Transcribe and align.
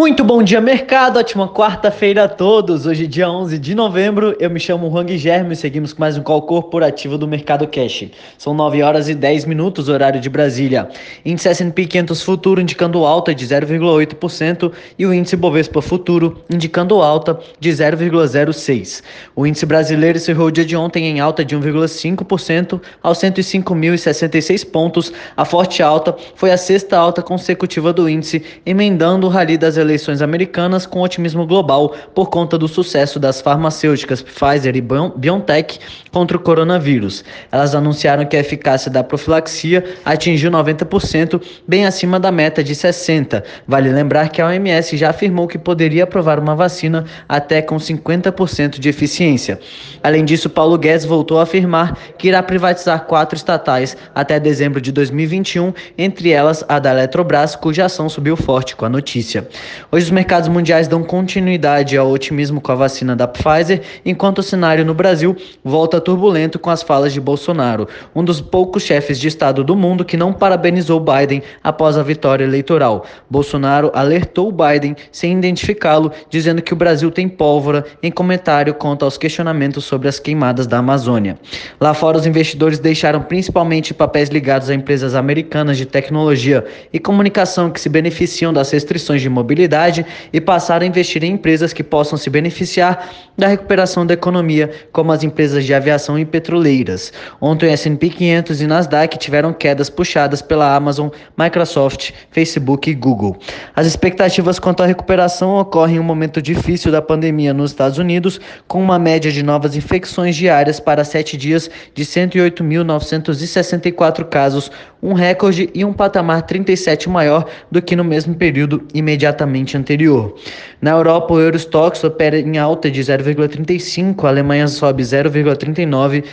Muito 0.00 0.24
bom 0.24 0.42
dia, 0.42 0.62
mercado. 0.62 1.18
Ótima 1.18 1.46
quarta-feira 1.46 2.24
a 2.24 2.28
todos. 2.28 2.86
Hoje, 2.86 3.06
dia 3.06 3.30
11 3.30 3.58
de 3.58 3.74
novembro, 3.74 4.34
eu 4.40 4.48
me 4.48 4.58
chamo 4.58 4.90
Juan 4.90 5.06
Germe 5.18 5.52
e 5.52 5.56
seguimos 5.56 5.92
com 5.92 6.00
mais 6.00 6.16
um 6.16 6.22
call 6.22 6.40
corporativo 6.40 7.18
do 7.18 7.28
Mercado 7.28 7.68
Cash. 7.68 8.06
São 8.38 8.54
9 8.54 8.82
horas 8.82 9.10
e 9.10 9.14
10 9.14 9.44
minutos, 9.44 9.90
horário 9.90 10.18
de 10.18 10.30
Brasília. 10.30 10.88
Índice 11.22 11.50
S&P 11.50 11.84
500 11.84 12.22
Futuro 12.22 12.62
indicando 12.62 13.04
alta 13.04 13.34
de 13.34 13.46
0,8% 13.46 14.72
e 14.98 15.04
o 15.04 15.12
índice 15.12 15.36
Bovespa 15.36 15.82
Futuro 15.82 16.42
indicando 16.48 17.02
alta 17.02 17.38
de 17.58 17.68
0,06%. 17.68 19.02
O 19.36 19.46
índice 19.46 19.66
brasileiro 19.66 20.16
encerrou 20.16 20.46
o 20.46 20.50
dia 20.50 20.64
de 20.64 20.74
ontem 20.74 21.08
em 21.08 21.20
alta 21.20 21.44
de 21.44 21.54
1,5% 21.54 22.80
aos 23.02 23.18
105.066 23.18 24.64
pontos. 24.64 25.12
A 25.36 25.44
forte 25.44 25.82
alta 25.82 26.16
foi 26.34 26.50
a 26.52 26.56
sexta 26.56 26.96
alta 26.96 27.20
consecutiva 27.20 27.92
do 27.92 28.08
índice, 28.08 28.42
emendando 28.64 29.26
o 29.26 29.30
rally 29.30 29.58
das 29.58 29.76
eleições 29.76 29.89
eleições 29.90 30.22
americanas 30.22 30.86
com 30.86 31.00
otimismo 31.00 31.44
global 31.46 31.94
por 32.14 32.30
conta 32.30 32.56
do 32.56 32.68
sucesso 32.68 33.18
das 33.18 33.40
farmacêuticas 33.40 34.22
Pfizer 34.22 34.76
e 34.76 34.80
BioNTech 34.80 35.80
contra 36.10 36.36
o 36.36 36.40
coronavírus. 36.40 37.24
Elas 37.50 37.74
anunciaram 37.74 38.24
que 38.24 38.36
a 38.36 38.40
eficácia 38.40 38.90
da 38.90 39.02
profilaxia 39.02 39.84
atingiu 40.04 40.50
90%, 40.50 41.42
bem 41.66 41.86
acima 41.86 42.20
da 42.20 42.30
meta 42.30 42.62
de 42.62 42.74
60%. 42.74 43.42
Vale 43.66 43.90
lembrar 43.90 44.28
que 44.28 44.40
a 44.40 44.46
OMS 44.46 44.96
já 44.96 45.10
afirmou 45.10 45.48
que 45.48 45.58
poderia 45.58 46.04
aprovar 46.04 46.38
uma 46.38 46.54
vacina 46.54 47.04
até 47.28 47.60
com 47.60 47.76
50% 47.76 48.78
de 48.78 48.88
eficiência. 48.88 49.58
Além 50.02 50.24
disso, 50.24 50.48
Paulo 50.48 50.78
Guedes 50.78 51.04
voltou 51.04 51.38
a 51.38 51.42
afirmar 51.42 51.96
que 52.16 52.28
irá 52.28 52.42
privatizar 52.42 53.04
quatro 53.06 53.36
estatais 53.36 53.96
até 54.14 54.38
dezembro 54.38 54.80
de 54.80 54.92
2021, 54.92 55.72
entre 55.98 56.30
elas 56.30 56.64
a 56.68 56.78
da 56.78 56.90
Eletrobras, 56.90 57.56
cuja 57.56 57.86
ação 57.86 58.08
subiu 58.08 58.36
forte 58.36 58.76
com 58.76 58.84
a 58.84 58.88
notícia. 58.88 59.48
Hoje 59.90 60.06
os 60.06 60.10
mercados 60.10 60.48
mundiais 60.48 60.88
dão 60.88 61.02
continuidade 61.02 61.96
ao 61.96 62.10
otimismo 62.10 62.60
com 62.60 62.72
a 62.72 62.74
vacina 62.74 63.14
da 63.16 63.26
Pfizer, 63.26 63.82
enquanto 64.04 64.38
o 64.38 64.42
cenário 64.42 64.84
no 64.84 64.94
Brasil 64.94 65.36
volta 65.64 66.00
turbulento 66.00 66.58
com 66.58 66.70
as 66.70 66.82
falas 66.82 67.12
de 67.12 67.20
Bolsonaro, 67.20 67.88
um 68.14 68.24
dos 68.24 68.40
poucos 68.40 68.82
chefes 68.82 69.18
de 69.18 69.28
Estado 69.28 69.64
do 69.64 69.76
mundo 69.76 70.04
que 70.04 70.16
não 70.16 70.32
parabenizou 70.32 71.00
Biden 71.00 71.42
após 71.62 71.96
a 71.96 72.02
vitória 72.02 72.44
eleitoral. 72.44 73.04
Bolsonaro 73.28 73.90
alertou 73.94 74.52
Biden 74.52 74.96
sem 75.10 75.36
identificá-lo, 75.36 76.12
dizendo 76.28 76.62
que 76.62 76.72
o 76.72 76.76
Brasil 76.76 77.10
tem 77.10 77.28
pólvora 77.28 77.84
em 78.02 78.10
comentário 78.10 78.74
quanto 78.74 79.04
aos 79.04 79.16
questionamentos 79.16 79.84
sobre 79.84 80.08
as 80.08 80.18
queimadas 80.18 80.66
da 80.66 80.78
Amazônia. 80.78 81.38
Lá 81.82 81.94
fora, 81.94 82.18
os 82.18 82.26
investidores 82.26 82.78
deixaram 82.78 83.22
principalmente 83.22 83.94
papéis 83.94 84.28
ligados 84.28 84.68
a 84.68 84.74
empresas 84.74 85.14
americanas 85.14 85.78
de 85.78 85.86
tecnologia 85.86 86.62
e 86.92 86.98
comunicação 86.98 87.70
que 87.70 87.80
se 87.80 87.88
beneficiam 87.88 88.52
das 88.52 88.70
restrições 88.70 89.22
de 89.22 89.30
mobilidade 89.30 90.04
e 90.30 90.42
passar 90.42 90.82
a 90.82 90.84
investir 90.84 91.24
em 91.24 91.32
empresas 91.32 91.72
que 91.72 91.82
possam 91.82 92.18
se 92.18 92.28
beneficiar 92.28 93.08
da 93.34 93.46
recuperação 93.46 94.04
da 94.04 94.12
economia, 94.12 94.70
como 94.92 95.10
as 95.10 95.24
empresas 95.24 95.64
de 95.64 95.72
aviação 95.72 96.18
e 96.18 96.26
petroleiras. 96.26 97.14
Ontem 97.40 97.72
S&P 97.72 98.10
500 98.10 98.60
e 98.60 98.66
Nasdaq 98.66 99.16
tiveram 99.16 99.54
quedas 99.54 99.88
puxadas 99.88 100.42
pela 100.42 100.76
Amazon, 100.76 101.08
Microsoft, 101.34 102.10
Facebook 102.30 102.90
e 102.90 102.94
Google. 102.94 103.38
As 103.74 103.86
expectativas 103.86 104.58
quanto 104.58 104.82
à 104.82 104.86
recuperação 104.86 105.58
ocorrem 105.58 105.96
em 105.96 105.98
um 105.98 106.02
momento 106.02 106.42
difícil 106.42 106.92
da 106.92 107.00
pandemia 107.00 107.54
nos 107.54 107.70
Estados 107.70 107.96
Unidos, 107.96 108.38
com 108.68 108.82
uma 108.82 108.98
média 108.98 109.32
de 109.32 109.42
novas 109.42 109.74
infecções 109.74 110.36
diárias 110.36 110.78
para 110.78 111.04
sete 111.04 111.38
dias 111.38 111.69
de 111.94 112.04
108.964 112.04 114.24
casos, 114.24 114.70
um 115.02 115.12
recorde 115.12 115.70
e 115.74 115.84
um 115.84 115.92
patamar 115.92 116.42
37 116.42 117.08
maior 117.08 117.46
do 117.70 117.80
que 117.80 117.96
no 117.96 118.04
mesmo 118.04 118.34
período 118.34 118.86
imediatamente 118.92 119.76
anterior. 119.76 120.34
Na 120.80 120.92
Europa, 120.92 121.34
o 121.34 121.40
Eurostox 121.40 122.02
opera 122.04 122.38
em 122.38 122.58
alta 122.58 122.90
de 122.90 123.00
0,35, 123.00 124.24
a 124.24 124.28
Alemanha 124.28 124.68
sobe 124.68 125.02
0,39, 125.02 126.24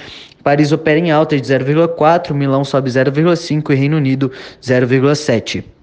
Paris 0.43 0.71
opera 0.71 0.97
em 0.97 1.11
alta 1.11 1.36
de 1.36 1.43
0,4, 1.43 2.33
Milão 2.33 2.64
sobe 2.64 2.89
0,5 2.89 3.71
e 3.71 3.76
Reino 3.76 3.97
Unido 3.97 4.31
0,7. 4.61 5.77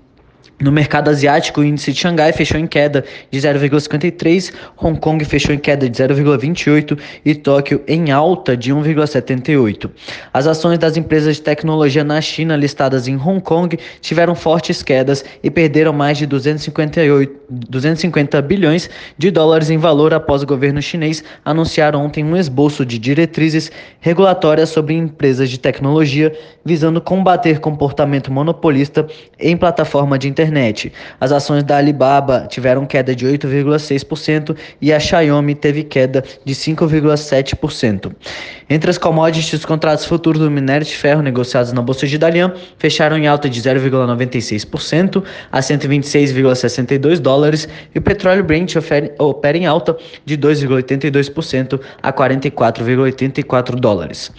No 0.61 0.71
mercado 0.71 1.11
asiático, 1.11 1.61
o 1.61 1.65
índice 1.65 1.93
de 1.93 1.99
Xangai 1.99 2.33
fechou 2.33 2.61
em 2.61 2.67
queda 2.67 3.05
de 3.29 3.41
0,53, 3.41 4.53
Hong 4.81 4.99
Kong 5.01 5.25
fechou 5.25 5.53
em 5.53 5.59
queda 5.59 5.91
de 5.91 6.01
0,28 6.01 6.97
e 7.25 7.35
Tóquio 7.35 7.83
em 7.89 8.13
alta 8.13 8.57
de 8.57 8.73
1,78. 8.73 9.91
As 10.33 10.47
ações 10.47 10.79
das 10.79 10.97
empresas 10.97 11.37
de 11.37 11.43
tecnologia 11.43 12.05
na 12.05 12.21
China 12.21 12.57
listadas 12.57 13.09
em 13.09 13.17
Hong 13.17 13.41
Kong 13.41 13.77
tiveram 14.01 14.37
fortes 14.37 14.81
quedas 14.81 15.25
e 15.43 15.51
perderam 15.51 15.93
mais 15.93 16.19
de 16.19 16.27
258, 16.27 17.35
250 17.51 18.41
bilhões 18.43 18.89
de 19.19 19.33
dólares 19.33 19.71
em 19.71 19.77
valor 19.77 20.15
após 20.15 20.45
o 20.45 20.47
governo 20.47 20.81
chinês 20.81 21.25
anunciar 21.45 21.97
ontem 21.97 22.23
um 22.23 22.37
esboço 22.37 22.87
de 22.87 22.99
diretrizes 22.99 23.73
regulatórias 24.01 24.69
sobre 24.69 24.95
empresas 24.95 25.51
de 25.51 25.59
tecnologia 25.59 26.33
visando 26.65 27.01
combater 27.01 27.59
comportamento 27.59 28.33
monopolista 28.33 29.07
em 29.39 29.57
plataforma 29.57 30.17
de 30.17 30.29
internet 30.29 30.44
internet. 30.45 30.93
As 31.21 31.33
ações 31.33 31.63
da 31.63 31.79
Alibaba 31.79 32.47
tiveram 32.49 32.87
queda 32.87 33.15
de 33.15 33.27
8,6% 33.27 34.57
e 34.81 34.93
a 34.93 35.01
Xiaomi 35.01 35.55
teve 35.55 35.83
queda 35.83 36.23
de 36.45 36.55
5,7%. 36.55 38.13
Entre 38.69 38.91
as 38.91 38.99
commodities, 38.99 39.53
os 39.53 39.65
contratos 39.65 40.05
futuros 40.05 40.41
do 40.41 40.51
minério 40.51 40.87
de 40.87 40.95
ferro 40.95 41.23
negociados 41.23 41.73
na 41.73 41.83
Bolsa 41.83 42.07
de 42.07 42.19
Dalian 42.19 42.53
fecharam 42.79 43.17
em 43.19 43.27
alta 43.27 43.49
de 43.49 43.61
0,96% 43.61 45.23
a 45.51 45.61
126,62 45.61 47.19
dólares 47.19 47.69
e 47.95 47.99
o 47.99 48.03
petróleo 48.03 48.45
Brent 48.45 48.75
opera 49.19 49.57
em 49.57 49.67
alta 49.67 49.97
de 50.25 50.37
2,82% 50.37 51.81
a 52.03 52.13
44,84 52.13 53.77
dólares. 53.77 54.33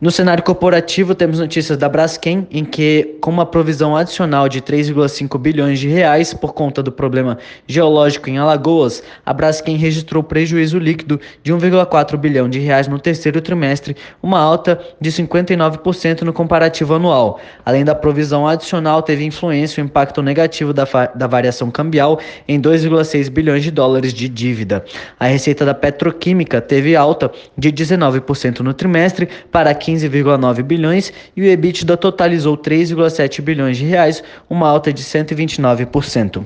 No 0.00 0.10
cenário 0.10 0.42
corporativo, 0.42 1.14
temos 1.14 1.38
notícias 1.38 1.76
da 1.76 1.86
Braskem, 1.86 2.48
em 2.50 2.64
que, 2.64 3.18
com 3.20 3.30
uma 3.30 3.44
provisão 3.44 3.94
adicional 3.94 4.48
de 4.48 4.62
3,5 4.62 5.38
bilhões 5.38 5.78
de 5.78 5.88
reais 5.88 6.32
por 6.32 6.54
conta 6.54 6.82
do 6.82 6.90
problema 6.90 7.36
geológico 7.66 8.30
em 8.30 8.38
Alagoas, 8.38 9.02
a 9.26 9.34
Braskem 9.34 9.76
registrou 9.76 10.22
prejuízo 10.22 10.78
líquido 10.78 11.20
de 11.42 11.52
1,4 11.52 12.16
bilhão 12.16 12.48
de 12.48 12.58
reais 12.58 12.88
no 12.88 12.98
terceiro 12.98 13.42
trimestre, 13.42 13.94
uma 14.22 14.38
alta 14.38 14.80
de 14.98 15.12
59% 15.12 16.22
no 16.22 16.32
comparativo 16.32 16.94
anual. 16.94 17.38
Além 17.62 17.84
da 17.84 17.94
provisão 17.94 18.48
adicional, 18.48 19.02
teve 19.02 19.26
influência 19.26 19.82
o 19.82 19.86
impacto 19.86 20.22
negativo 20.22 20.72
da, 20.72 20.86
da 21.14 21.26
variação 21.26 21.70
cambial 21.70 22.18
em 22.48 22.58
2,6 22.58 23.28
bilhões 23.28 23.62
de 23.62 23.70
dólares 23.70 24.14
de 24.14 24.30
dívida. 24.30 24.82
A 25.18 25.26
receita 25.26 25.62
da 25.66 25.74
petroquímica 25.74 26.58
teve 26.58 26.96
alta 26.96 27.30
de 27.54 27.70
19% 27.70 28.60
no 28.60 28.72
trimestre 28.72 29.28
para 29.52 29.74
15 29.74 29.89
15,9 29.94 30.62
bilhões 30.62 31.12
e 31.36 31.42
o 31.42 31.44
EBITDA 31.44 31.96
totalizou 31.96 32.56
3,7 32.56 33.40
bilhões 33.40 33.76
de 33.76 33.84
reais, 33.84 34.22
uma 34.48 34.68
alta 34.68 34.92
de 34.92 35.02
129%. 35.02 36.44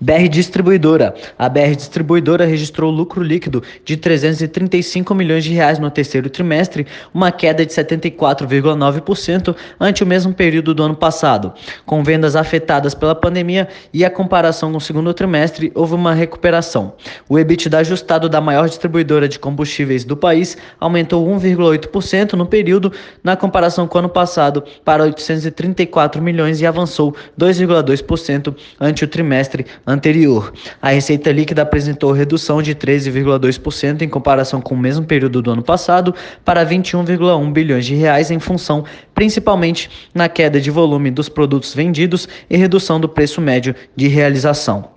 BR 0.00 0.28
Distribuidora. 0.30 1.12
A 1.36 1.48
BR 1.48 1.74
Distribuidora 1.74 2.44
registrou 2.44 2.90
lucro 2.90 3.20
líquido 3.20 3.62
de 3.84 3.96
335 3.96 5.12
milhões 5.12 5.42
de 5.42 5.52
reais 5.52 5.78
no 5.78 5.90
terceiro 5.90 6.30
trimestre, 6.30 6.86
uma 7.12 7.32
queda 7.32 7.66
de 7.66 7.72
74,9% 7.72 9.56
ante 9.80 10.04
o 10.04 10.06
mesmo 10.06 10.32
período 10.32 10.72
do 10.72 10.84
ano 10.84 10.94
passado. 10.94 11.52
Com 11.84 12.04
vendas 12.04 12.36
afetadas 12.36 12.94
pela 12.94 13.14
pandemia 13.14 13.68
e 13.92 14.04
a 14.04 14.10
comparação 14.10 14.70
com 14.70 14.78
o 14.78 14.80
segundo 14.80 15.12
trimestre, 15.12 15.72
houve 15.74 15.94
uma 15.94 16.14
recuperação. 16.14 16.92
O 17.28 17.38
EBITDA 17.38 17.78
ajustado 17.78 18.28
da 18.28 18.40
maior 18.40 18.68
distribuidora 18.68 19.28
de 19.28 19.38
combustíveis 19.38 20.04
do 20.04 20.16
país 20.16 20.56
aumentou 20.78 21.26
1,8% 21.26 22.34
no 22.34 22.46
período, 22.46 22.92
na 23.22 23.36
comparação 23.36 23.88
com 23.88 23.98
o 23.98 24.00
ano 24.00 24.08
passado, 24.08 24.62
para 24.84 25.02
834 25.02 26.22
milhões 26.22 26.60
e 26.60 26.66
avançou 26.66 27.16
2,2% 27.38 28.54
ante 28.80 29.02
o 29.02 29.08
trimestre 29.08 29.66
anterior. 29.88 30.52
A 30.80 30.90
receita 30.90 31.32
líquida 31.32 31.62
apresentou 31.62 32.12
redução 32.12 32.60
de 32.60 32.74
13,2% 32.74 34.02
em 34.02 34.08
comparação 34.08 34.60
com 34.60 34.74
o 34.74 34.78
mesmo 34.78 35.06
período 35.06 35.40
do 35.40 35.50
ano 35.50 35.62
passado 35.62 36.14
para 36.44 36.64
21,1 36.64 37.52
bilhões 37.52 37.86
de 37.86 37.94
reais 37.94 38.30
em 38.30 38.38
função 38.38 38.84
principalmente 39.14 39.90
na 40.14 40.28
queda 40.28 40.60
de 40.60 40.70
volume 40.70 41.10
dos 41.10 41.28
produtos 41.28 41.74
vendidos 41.74 42.28
e 42.48 42.56
redução 42.56 43.00
do 43.00 43.08
preço 43.08 43.40
médio 43.40 43.74
de 43.96 44.06
realização. 44.06 44.90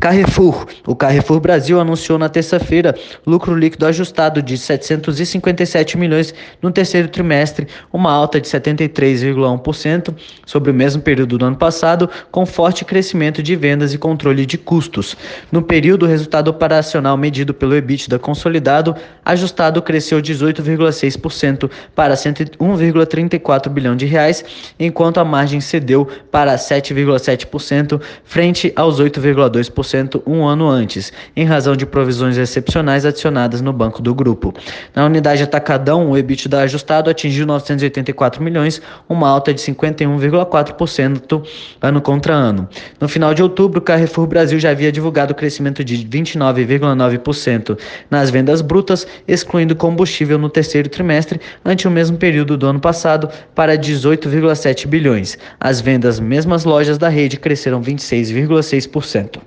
Carrefour. 0.00 0.66
O 0.86 0.96
Carrefour 0.96 1.38
Brasil 1.40 1.78
anunciou 1.78 2.18
na 2.18 2.30
terça-feira 2.30 2.94
lucro 3.26 3.54
líquido 3.54 3.84
ajustado 3.84 4.40
de 4.40 4.56
757 4.56 5.98
milhões 5.98 6.32
no 6.62 6.72
terceiro 6.72 7.06
trimestre, 7.06 7.68
uma 7.92 8.10
alta 8.10 8.40
de 8.40 8.48
73,1% 8.48 10.14
sobre 10.46 10.70
o 10.70 10.74
mesmo 10.74 11.02
período 11.02 11.36
do 11.36 11.44
ano 11.44 11.56
passado, 11.56 12.08
com 12.30 12.46
forte 12.46 12.82
crescimento 12.82 13.42
de 13.42 13.54
vendas 13.54 13.92
e 13.92 13.98
controle 13.98 14.46
de 14.46 14.56
custos. 14.56 15.14
No 15.52 15.60
período, 15.60 16.06
o 16.06 16.08
resultado 16.08 16.48
operacional 16.48 17.18
medido 17.18 17.52
pelo 17.52 17.76
EBITDA 17.76 18.18
consolidado 18.18 18.96
ajustado 19.22 19.82
cresceu 19.82 20.18
18,6% 20.22 21.70
para 21.94 22.14
101,34 22.14 23.68
bilhão 23.68 23.94
de 23.94 24.06
reais, 24.06 24.42
enquanto 24.78 25.20
a 25.20 25.24
margem 25.26 25.60
cedeu 25.60 26.08
para 26.30 26.56
7,7% 26.56 28.00
frente 28.24 28.72
aos 28.74 28.98
8,2% 28.98 29.89
um 30.26 30.44
ano 30.44 30.68
antes, 30.68 31.12
em 31.34 31.44
razão 31.44 31.74
de 31.74 31.84
provisões 31.86 32.36
excepcionais 32.36 33.04
adicionadas 33.04 33.60
no 33.60 33.72
banco 33.72 34.00
do 34.02 34.14
grupo. 34.14 34.54
Na 34.94 35.04
unidade 35.04 35.42
Atacadão, 35.42 36.10
o 36.10 36.16
EBITDA 36.16 36.60
ajustado 36.60 37.10
atingiu 37.10 37.46
984 37.46 38.42
milhões, 38.42 38.80
uma 39.08 39.28
alta 39.28 39.52
de 39.52 39.60
51,4% 39.60 41.42
ano 41.80 42.00
contra 42.00 42.34
ano. 42.34 42.68
No 43.00 43.08
final 43.08 43.34
de 43.34 43.42
outubro, 43.42 43.80
Carrefour 43.80 44.26
Brasil 44.26 44.58
já 44.58 44.70
havia 44.70 44.92
divulgado 44.92 45.32
o 45.32 45.36
crescimento 45.36 45.82
de 45.84 45.96
29,9% 46.06 47.78
nas 48.10 48.30
vendas 48.30 48.60
brutas, 48.60 49.06
excluindo 49.26 49.74
combustível 49.74 50.38
no 50.38 50.48
terceiro 50.48 50.88
trimestre, 50.88 51.40
ante 51.64 51.88
o 51.88 51.90
mesmo 51.90 52.16
período 52.16 52.56
do 52.56 52.66
ano 52.66 52.80
passado, 52.80 53.28
para 53.54 53.76
18,7 53.76 54.86
bilhões. 54.86 55.36
As 55.58 55.80
vendas 55.80 56.20
mesmas 56.20 56.64
lojas 56.64 56.98
da 56.98 57.08
rede 57.08 57.36
cresceram 57.36 57.82
26,6%. 57.82 59.40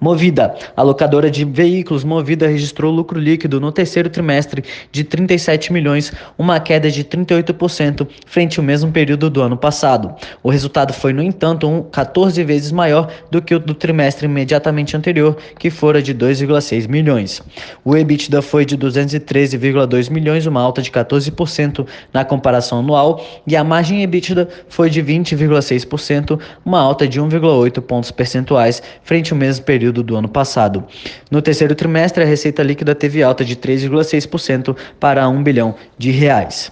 Movida. 0.00 0.54
A 0.76 0.82
locadora 0.82 1.30
de 1.30 1.44
veículos 1.44 2.04
Movida 2.04 2.46
registrou 2.46 2.92
lucro 2.92 3.18
líquido 3.18 3.60
no 3.60 3.72
terceiro 3.72 4.10
trimestre 4.10 4.62
de 4.92 5.02
37 5.02 5.72
milhões, 5.72 6.12
uma 6.36 6.60
queda 6.60 6.90
de 6.90 7.02
38% 7.02 8.06
frente 8.26 8.58
ao 8.58 8.64
mesmo 8.64 8.92
período 8.92 9.30
do 9.30 9.40
ano 9.40 9.56
passado. 9.56 10.14
O 10.42 10.50
resultado 10.50 10.92
foi, 10.92 11.12
no 11.12 11.22
entanto, 11.22 11.66
um 11.66 11.82
14 11.82 12.42
vezes 12.44 12.70
maior 12.70 13.10
do 13.30 13.40
que 13.40 13.54
o 13.54 13.58
do 13.58 13.74
trimestre 13.74 14.26
imediatamente 14.26 14.96
anterior, 14.96 15.36
que 15.58 15.70
fora 15.70 16.02
de 16.02 16.14
2,6 16.14 16.88
milhões. 16.88 17.42
O 17.84 17.96
EBITDA 17.96 18.42
foi 18.42 18.64
de 18.64 18.76
213,2 18.76 20.10
milhões, 20.10 20.46
uma 20.46 20.60
alta 20.60 20.82
de 20.82 20.90
14% 20.90 21.86
na 22.12 22.24
comparação 22.24 22.80
anual, 22.80 23.24
e 23.46 23.56
a 23.56 23.64
margem 23.64 24.02
EBITDA 24.02 24.48
foi 24.68 24.90
de 24.90 25.02
20,6%, 25.02 26.38
uma 26.64 26.80
alta 26.80 27.08
de 27.08 27.20
1,8 27.20 27.80
pontos 27.80 28.10
percentuais 28.10 28.82
frente 29.02 29.32
ao 29.32 29.38
mesmo 29.38 29.64
período 29.64 29.95
período 29.96 30.02
do 30.02 30.16
ano 30.16 30.28
passado. 30.28 30.84
No 31.30 31.40
terceiro 31.40 31.74
trimestre, 31.74 32.22
a 32.22 32.26
receita 32.26 32.62
líquida 32.62 32.94
teve 32.94 33.22
alta 33.22 33.44
de 33.44 33.56
3,6% 33.56 34.76
para 35.00 35.28
1 35.28 35.42
bilhão 35.42 35.74
de 35.96 36.10
reais. 36.10 36.70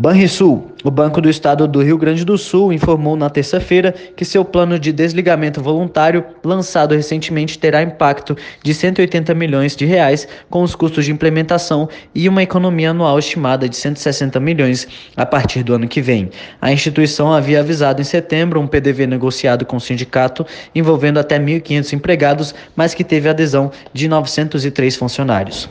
Banrisul, 0.00 0.70
o 0.84 0.92
Banco 0.92 1.20
do 1.20 1.28
Estado 1.28 1.66
do 1.66 1.82
Rio 1.82 1.98
Grande 1.98 2.24
do 2.24 2.38
Sul, 2.38 2.72
informou 2.72 3.16
na 3.16 3.28
terça-feira 3.28 3.92
que 4.14 4.24
seu 4.24 4.44
plano 4.44 4.78
de 4.78 4.92
desligamento 4.92 5.60
voluntário, 5.60 6.24
lançado 6.44 6.94
recentemente, 6.94 7.58
terá 7.58 7.82
impacto 7.82 8.36
de 8.62 8.72
180 8.72 9.34
milhões 9.34 9.74
de 9.74 9.84
reais 9.84 10.28
com 10.48 10.62
os 10.62 10.76
custos 10.76 11.04
de 11.04 11.10
implementação 11.10 11.88
e 12.14 12.28
uma 12.28 12.44
economia 12.44 12.90
anual 12.90 13.18
estimada 13.18 13.68
de 13.68 13.74
160 13.74 14.38
milhões 14.38 14.86
a 15.16 15.26
partir 15.26 15.64
do 15.64 15.74
ano 15.74 15.88
que 15.88 16.00
vem. 16.00 16.30
A 16.60 16.70
instituição 16.70 17.32
havia 17.32 17.58
avisado 17.58 18.00
em 18.00 18.04
setembro 18.04 18.60
um 18.60 18.68
PDV 18.68 19.04
negociado 19.04 19.66
com 19.66 19.78
o 19.78 19.80
sindicato 19.80 20.46
envolvendo 20.76 21.18
até 21.18 21.40
1.500 21.40 21.92
empregados, 21.94 22.54
mas 22.76 22.94
que 22.94 23.02
teve 23.02 23.28
adesão 23.28 23.72
de 23.92 24.06
903 24.06 24.94
funcionários. 24.94 25.68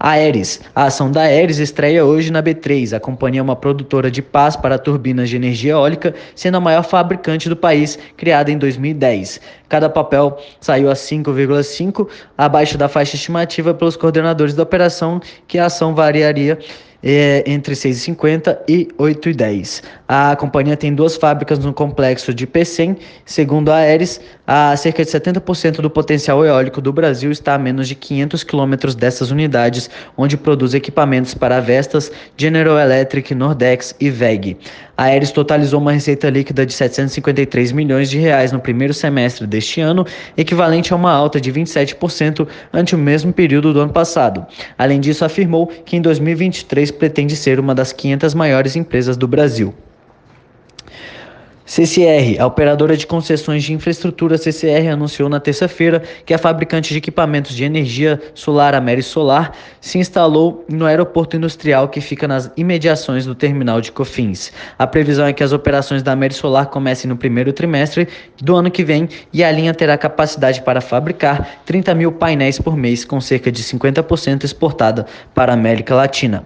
Aeres. 0.00 0.62
A 0.74 0.84
ação 0.84 1.10
da 1.10 1.20
Aeres 1.20 1.58
estreia 1.58 2.06
hoje 2.06 2.32
na 2.32 2.42
B3. 2.42 2.96
A 2.96 2.98
companhia 2.98 3.40
é 3.40 3.42
uma 3.42 3.54
produtora 3.54 4.10
de 4.10 4.22
pás 4.22 4.56
para 4.56 4.78
turbinas 4.78 5.28
de 5.28 5.36
energia 5.36 5.72
eólica, 5.72 6.14
sendo 6.34 6.56
a 6.56 6.60
maior 6.60 6.82
fabricante 6.82 7.50
do 7.50 7.56
país, 7.56 7.98
criada 8.16 8.50
em 8.50 8.56
2010. 8.56 9.40
Cada 9.68 9.90
papel 9.90 10.38
saiu 10.58 10.90
a 10.90 10.94
5,5, 10.94 12.08
abaixo 12.36 12.78
da 12.78 12.88
faixa 12.88 13.16
estimativa 13.16 13.74
pelos 13.74 13.96
coordenadores 13.96 14.54
da 14.54 14.62
operação, 14.62 15.20
que 15.46 15.58
a 15.58 15.66
ação 15.66 15.94
variaria 15.94 16.58
é, 17.02 17.42
entre 17.46 17.74
6,50 17.74 18.58
e 18.68 18.88
8,10. 18.98 19.82
A 20.06 20.36
companhia 20.36 20.76
tem 20.76 20.94
duas 20.94 21.16
fábricas 21.16 21.58
no 21.58 21.72
complexo 21.72 22.32
de 22.32 22.46
Pecém. 22.46 22.96
Segundo 23.24 23.70
a 23.70 23.76
Aeres, 23.76 24.20
a 24.52 24.76
cerca 24.76 25.04
de 25.04 25.10
70% 25.12 25.76
do 25.80 25.88
potencial 25.88 26.44
eólico 26.44 26.80
do 26.80 26.92
Brasil 26.92 27.30
está 27.30 27.54
a 27.54 27.58
menos 27.58 27.86
de 27.86 27.94
500 27.94 28.42
quilômetros 28.42 28.96
dessas 28.96 29.30
unidades, 29.30 29.88
onde 30.16 30.36
produz 30.36 30.74
equipamentos 30.74 31.34
para 31.34 31.60
Vestas, 31.60 32.10
General 32.36 32.76
Electric, 32.76 33.32
Nordex 33.32 33.94
e 34.00 34.10
VEG. 34.10 34.56
A 34.96 35.04
Aeres 35.04 35.30
totalizou 35.30 35.80
uma 35.80 35.92
receita 35.92 36.28
líquida 36.28 36.66
de 36.66 36.72
753 36.72 37.70
milhões 37.70 38.10
de 38.10 38.18
reais 38.18 38.50
no 38.50 38.58
primeiro 38.58 38.92
semestre 38.92 39.46
deste 39.46 39.80
ano, 39.80 40.04
equivalente 40.36 40.92
a 40.92 40.96
uma 40.96 41.12
alta 41.12 41.40
de 41.40 41.52
27% 41.52 42.48
ante 42.72 42.96
o 42.96 42.98
mesmo 42.98 43.32
período 43.32 43.72
do 43.72 43.78
ano 43.78 43.92
passado. 43.92 44.44
Além 44.76 44.98
disso, 44.98 45.24
afirmou 45.24 45.68
que 45.68 45.96
em 45.96 46.00
2023 46.00 46.90
pretende 46.90 47.36
ser 47.36 47.60
uma 47.60 47.72
das 47.72 47.92
500 47.92 48.34
maiores 48.34 48.74
empresas 48.74 49.16
do 49.16 49.28
Brasil. 49.28 49.72
CCR, 51.70 52.40
a 52.40 52.46
operadora 52.46 52.96
de 52.96 53.06
concessões 53.06 53.62
de 53.62 53.72
infraestrutura 53.72 54.36
CCR, 54.36 54.88
anunciou 54.92 55.28
na 55.28 55.38
terça-feira 55.38 56.02
que 56.26 56.34
a 56.34 56.38
fabricante 56.38 56.90
de 56.90 56.98
equipamentos 56.98 57.54
de 57.54 57.62
energia 57.62 58.20
solar 58.34 58.74
Ameri 58.74 59.04
Solar 59.04 59.52
se 59.80 59.96
instalou 59.96 60.64
no 60.68 60.84
aeroporto 60.84 61.36
industrial 61.36 61.88
que 61.88 62.00
fica 62.00 62.26
nas 62.26 62.50
imediações 62.56 63.24
do 63.24 63.36
terminal 63.36 63.80
de 63.80 63.92
Cofins. 63.92 64.52
A 64.76 64.84
previsão 64.84 65.24
é 65.24 65.32
que 65.32 65.44
as 65.44 65.52
operações 65.52 66.02
da 66.02 66.10
Ameri 66.10 66.34
Solar 66.34 66.66
comecem 66.66 67.08
no 67.08 67.16
primeiro 67.16 67.52
trimestre 67.52 68.08
do 68.42 68.56
ano 68.56 68.68
que 68.68 68.82
vem 68.82 69.08
e 69.32 69.44
a 69.44 69.52
linha 69.52 69.72
terá 69.72 69.96
capacidade 69.96 70.62
para 70.62 70.80
fabricar 70.80 71.60
30 71.66 71.94
mil 71.94 72.10
painéis 72.10 72.58
por 72.58 72.76
mês, 72.76 73.04
com 73.04 73.20
cerca 73.20 73.52
de 73.52 73.62
50% 73.62 74.42
exportada 74.42 75.06
para 75.32 75.52
a 75.52 75.54
América 75.54 75.94
Latina. 75.94 76.44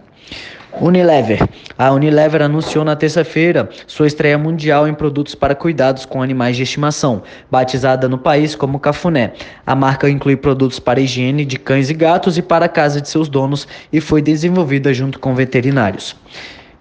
Unilever. 0.80 1.38
A 1.78 1.92
Unilever 1.92 2.42
anunciou 2.42 2.84
na 2.84 2.96
terça-feira 2.96 3.68
sua 3.86 4.06
estreia 4.06 4.36
mundial 4.36 4.88
em 4.88 4.94
produtos 4.94 5.34
para 5.34 5.54
cuidados 5.54 6.04
com 6.04 6.20
animais 6.20 6.56
de 6.56 6.64
estimação, 6.64 7.22
batizada 7.50 8.08
no 8.08 8.18
país 8.18 8.54
como 8.54 8.80
Cafuné. 8.80 9.32
A 9.64 9.74
marca 9.74 10.10
inclui 10.10 10.36
produtos 10.36 10.80
para 10.80 11.00
higiene 11.00 11.44
de 11.44 11.58
cães 11.58 11.90
e 11.90 11.94
gatos 11.94 12.36
e 12.36 12.42
para 12.42 12.66
a 12.66 12.68
casa 12.68 13.00
de 13.00 13.08
seus 13.08 13.28
donos 13.28 13.68
e 13.92 14.00
foi 14.00 14.20
desenvolvida 14.20 14.92
junto 14.92 15.18
com 15.18 15.34
veterinários. 15.34 16.16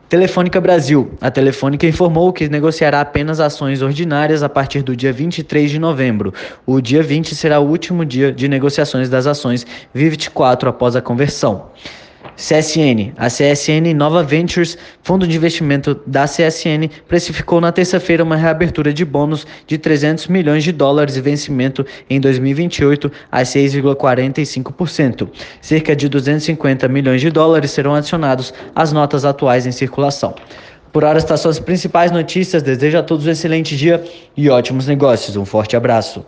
Telefônica 0.10 0.62
Brasil. 0.62 1.12
A 1.20 1.32
Telefônica 1.32 1.88
informou 1.88 2.32
que 2.32 2.48
negociará 2.48 3.02
apenas 3.02 3.40
ações 3.40 3.82
ordinárias 3.82 4.44
a 4.44 4.50
partir 4.50 4.84
do 4.84 4.96
dia 4.96 5.12
23 5.12 5.72
de 5.72 5.80
novembro. 5.80 6.34
O 6.66 6.80
dia 6.82 7.02
20 7.02 7.34
será 7.34 7.60
o 7.60 7.68
último 7.68 8.06
dia 8.06 8.32
de 8.32 8.48
negociações 8.48 9.10
das 9.10 9.26
ações 9.26 9.66
Vivid 9.94 10.30
4 10.30 10.70
após 10.70 10.96
a 10.96 11.02
conversão. 11.02 11.68
CSN. 12.36 13.14
A 13.18 13.28
CSN 13.28 13.94
Nova 13.96 14.24
Ventures, 14.24 14.78
fundo 15.02 15.28
de 15.28 15.36
investimento 15.36 16.00
da 16.06 16.26
CSN, 16.26 16.90
precificou 17.08 17.62
na 17.62 17.72
terça-feira 17.72 18.24
uma 18.24 18.36
reabertura 18.36 18.94
de 18.94 19.06
bônus 19.06 19.46
de 19.68 19.78
300 19.78 20.28
milhões 20.28 20.64
de 20.64 20.72
dólares 20.72 21.16
e 21.16 21.22
vencimento 21.22 21.86
em 22.10 22.20
2028 22.20 23.12
a 23.32 23.42
6,45%. 23.42 25.30
Cerca 25.62 25.96
de 25.96 26.10
250 26.10 26.88
milhões 26.88 27.22
de 27.22 27.30
dólares 27.30 27.72
serão 27.72 27.96
adicionados 27.96 28.54
às 28.76 28.92
notas 28.92 29.26
atuais 29.26 29.66
em 29.66 29.72
circulação. 29.72 30.36
Por 30.92 31.04
hora, 31.04 31.18
estas 31.18 31.40
são 31.40 31.50
as 31.50 31.60
principais 31.60 32.12
notícias. 32.12 32.62
Desejo 32.62 33.00
a 33.00 33.04
todos 33.04 33.26
um 33.26 33.32
excelente 33.32 33.76
dia 33.76 34.04
e 34.38 34.48
ótimos 34.50 34.86
negócios. 34.86 35.36
Um 35.36 35.46
forte 35.46 35.76
abraço. 35.76 36.24